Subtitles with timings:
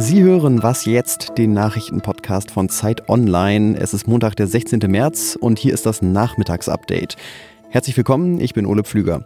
[0.00, 3.78] Sie hören Was jetzt, den Nachrichtenpodcast von Zeit Online.
[3.78, 4.80] Es ist Montag, der 16.
[4.90, 7.16] März und hier ist das Nachmittagsupdate.
[7.68, 9.22] Herzlich willkommen, ich bin Ole Pflüger.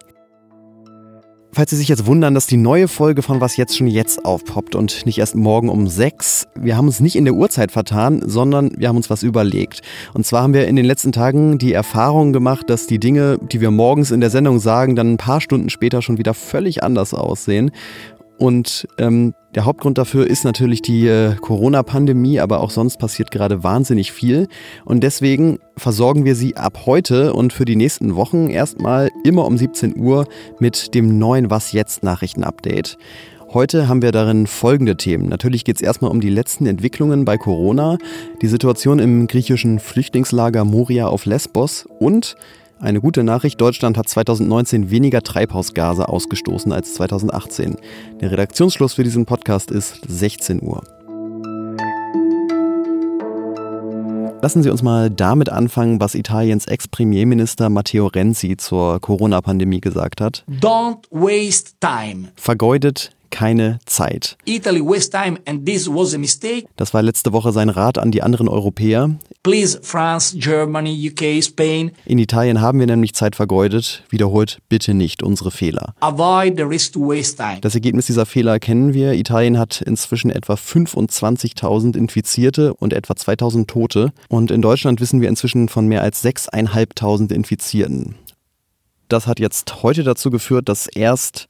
[1.53, 4.75] Falls Sie sich jetzt wundern, dass die neue Folge von Was jetzt schon jetzt aufpoppt
[4.75, 8.73] und nicht erst morgen um sechs, wir haben uns nicht in der Uhrzeit vertan, sondern
[8.77, 9.81] wir haben uns was überlegt.
[10.13, 13.61] Und zwar haben wir in den letzten Tagen die Erfahrung gemacht, dass die Dinge, die
[13.61, 17.15] wir morgens in der Sendung sagen, dann ein paar Stunden später schon wieder völlig anders
[17.15, 17.71] aussehen.
[18.39, 23.63] Und ähm, der Hauptgrund dafür ist natürlich die äh, Corona-Pandemie, aber auch sonst passiert gerade
[23.63, 24.49] wahnsinnig viel.
[24.85, 29.57] Und deswegen versorgen wir Sie ab heute und für die nächsten Wochen erstmal immer um
[29.57, 30.27] 17 Uhr
[30.59, 32.99] mit dem neuen Was jetzt Nachrichten-Update.
[33.53, 35.29] Heute haben wir darin folgende Themen.
[35.29, 37.99] Natürlich geht es erstmal um die letzten Entwicklungen bei Corona,
[38.43, 42.35] die Situation im griechischen Flüchtlingslager Moria auf Lesbos und
[42.81, 47.77] eine gute Nachricht, Deutschland hat 2019 weniger Treibhausgase ausgestoßen als 2018.
[48.21, 50.83] Der Redaktionsschluss für diesen Podcast ist 16 Uhr.
[54.43, 60.45] Lassen Sie uns mal damit anfangen, was Italiens Ex-Premierminister Matteo Renzi zur Corona-Pandemie gesagt hat.
[60.61, 62.29] Don't waste time.
[62.37, 64.37] Vergeudet keine Zeit.
[66.77, 69.11] Das war letzte Woche sein Rat an die anderen Europäer.
[69.43, 71.91] Please France, Germany, UK, Spain.
[72.05, 74.05] In Italien haben wir nämlich Zeit vergeudet.
[74.09, 75.95] Wiederholt bitte nicht unsere Fehler.
[75.99, 77.59] Avoid the risk to waste time.
[77.61, 79.15] Das Ergebnis dieser Fehler kennen wir.
[79.15, 84.13] Italien hat inzwischen etwa 25.000 Infizierte und etwa 2.000 Tote.
[84.29, 88.15] Und in Deutschland wissen wir inzwischen von mehr als 6.500 Infizierten.
[89.09, 91.49] Das hat jetzt heute dazu geführt, dass erst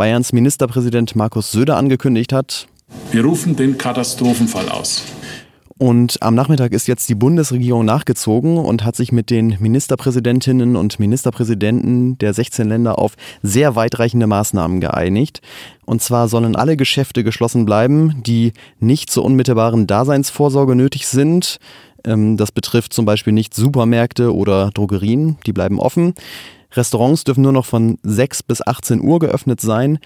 [0.00, 2.68] Bayerns Ministerpräsident Markus Söder angekündigt hat.
[3.12, 5.02] Wir rufen den Katastrophenfall aus.
[5.76, 11.00] Und am Nachmittag ist jetzt die Bundesregierung nachgezogen und hat sich mit den Ministerpräsidentinnen und
[11.00, 13.12] Ministerpräsidenten der 16 Länder auf
[13.42, 15.42] sehr weitreichende Maßnahmen geeinigt.
[15.84, 21.58] Und zwar sollen alle Geschäfte geschlossen bleiben, die nicht zur unmittelbaren Daseinsvorsorge nötig sind.
[22.06, 26.14] Ähm, das betrifft zum Beispiel nicht Supermärkte oder Drogerien, die bleiben offen.
[26.72, 29.98] Restaurants dürfen nur noch von 6 bis 18 Uhr geöffnet sein.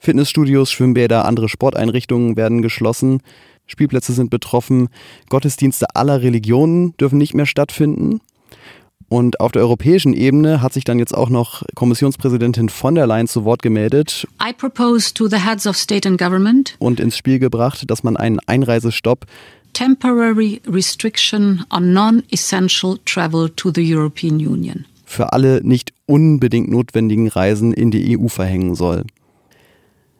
[0.00, 3.20] Fitnessstudios, Schwimmbäder, andere Sporteinrichtungen werden geschlossen.
[3.66, 4.88] Spielplätze sind betroffen.
[5.28, 8.20] Gottesdienste aller Religionen dürfen nicht mehr stattfinden.
[9.10, 13.26] Und auf der europäischen Ebene hat sich dann jetzt auch noch Kommissionspräsidentin von der Leyen
[13.26, 14.26] zu Wort gemeldet.
[14.42, 18.18] I propose to the heads of state and government und ins Spiel gebracht, dass man
[18.18, 19.24] einen Einreisestopp
[19.72, 27.72] temporary restriction on non-essential travel to the European Union für alle nicht unbedingt notwendigen Reisen
[27.72, 29.04] in die EU verhängen soll.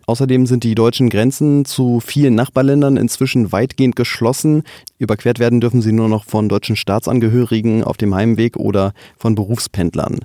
[0.07, 4.63] Außerdem sind die deutschen Grenzen zu vielen Nachbarländern inzwischen weitgehend geschlossen.
[4.97, 10.21] Überquert werden dürfen sie nur noch von deutschen Staatsangehörigen auf dem Heimweg oder von Berufspendlern.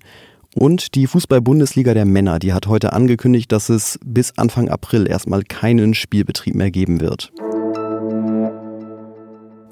[0.56, 5.44] Und die Fußball-Bundesliga der Männer, die hat heute angekündigt, dass es bis Anfang April erstmal
[5.44, 7.34] keinen Spielbetrieb mehr geben wird.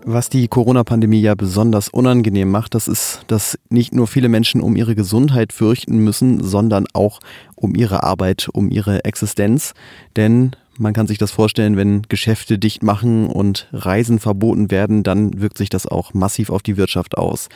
[0.04, 4.76] Was die Corona-Pandemie ja besonders unangenehm macht, das ist, dass nicht nur viele Menschen um
[4.76, 7.20] ihre Gesundheit fürchten müssen, sondern auch
[7.56, 9.74] um ihre Arbeit, um ihre Existenz.
[10.16, 15.40] Denn man kann sich das vorstellen, wenn Geschäfte dicht machen und Reisen verboten werden, dann
[15.40, 17.50] wirkt sich das auch massiv auf die Wirtschaft aus.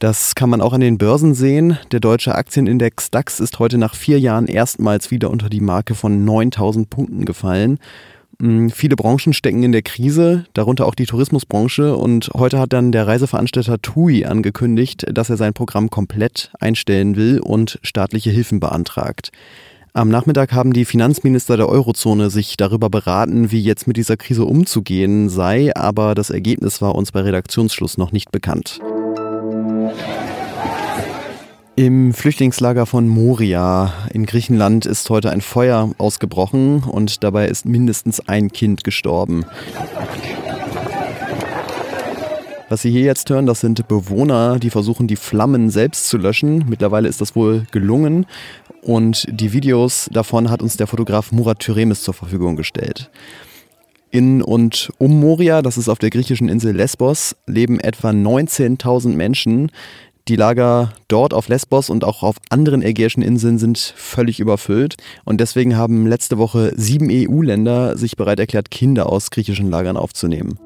[0.00, 1.78] Das kann man auch an den Börsen sehen.
[1.92, 6.24] Der deutsche Aktienindex DAX ist heute nach vier Jahren erstmals wieder unter die Marke von
[6.24, 7.78] 9000 Punkten gefallen.
[8.38, 11.96] Mm, viele Branchen stecken in der Krise, darunter auch die Tourismusbranche.
[11.96, 17.40] Und heute hat dann der Reiseveranstalter TUI angekündigt, dass er sein Programm komplett einstellen will
[17.40, 19.30] und staatliche Hilfen beantragt.
[19.96, 24.44] Am Nachmittag haben die Finanzminister der Eurozone sich darüber beraten, wie jetzt mit dieser Krise
[24.44, 28.80] umzugehen sei, aber das Ergebnis war uns bei Redaktionsschluss noch nicht bekannt.
[31.76, 38.20] Im Flüchtlingslager von Moria in Griechenland ist heute ein Feuer ausgebrochen und dabei ist mindestens
[38.28, 39.44] ein Kind gestorben.
[42.68, 46.64] Was Sie hier jetzt hören, das sind Bewohner, die versuchen, die Flammen selbst zu löschen.
[46.68, 48.26] Mittlerweile ist das wohl gelungen.
[48.82, 53.10] Und die Videos davon hat uns der Fotograf Murat Tyremis zur Verfügung gestellt.
[54.12, 59.72] In und um Moria, das ist auf der griechischen Insel Lesbos, leben etwa 19.000 Menschen.
[60.26, 64.94] Die Lager dort auf Lesbos und auch auf anderen ägäischen Inseln sind völlig überfüllt.
[65.24, 70.58] Und deswegen haben letzte Woche sieben EU-Länder sich bereit erklärt, Kinder aus griechischen Lagern aufzunehmen.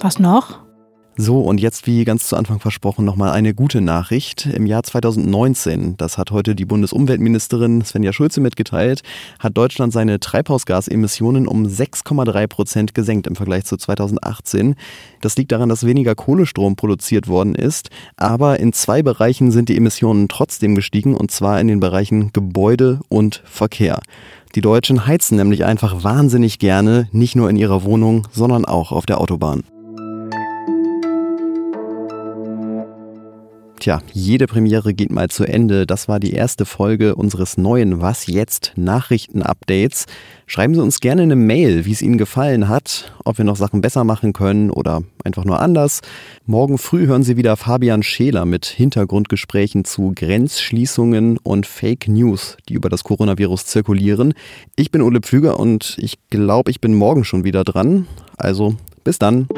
[0.00, 0.69] Was noch?
[1.16, 4.46] So, und jetzt wie ganz zu Anfang versprochen nochmal eine gute Nachricht.
[4.46, 9.02] Im Jahr 2019, das hat heute die Bundesumweltministerin Svenja Schulze mitgeteilt,
[9.38, 14.76] hat Deutschland seine Treibhausgasemissionen um 6,3 Prozent gesenkt im Vergleich zu 2018.
[15.20, 19.76] Das liegt daran, dass weniger Kohlestrom produziert worden ist, aber in zwei Bereichen sind die
[19.76, 24.00] Emissionen trotzdem gestiegen, und zwar in den Bereichen Gebäude und Verkehr.
[24.54, 29.06] Die Deutschen heizen nämlich einfach wahnsinnig gerne, nicht nur in ihrer Wohnung, sondern auch auf
[29.06, 29.64] der Autobahn.
[33.80, 35.86] Tja, jede Premiere geht mal zu Ende.
[35.86, 40.04] Das war die erste Folge unseres neuen Was jetzt Nachrichten-Updates.
[40.46, 43.80] Schreiben Sie uns gerne eine Mail, wie es Ihnen gefallen hat, ob wir noch Sachen
[43.80, 46.02] besser machen können oder einfach nur anders.
[46.44, 52.74] Morgen früh hören Sie wieder Fabian Scheler mit Hintergrundgesprächen zu Grenzschließungen und Fake News, die
[52.74, 54.34] über das Coronavirus zirkulieren.
[54.76, 58.06] Ich bin Ole Pflüger und ich glaube, ich bin morgen schon wieder dran.
[58.36, 59.48] Also bis dann.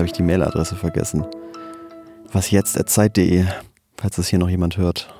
[0.00, 1.26] Habe ich die Mailadresse vergessen.
[2.32, 2.78] Was jetzt?
[2.88, 3.44] Zeit.de,
[3.98, 5.12] falls das hier noch jemand hört.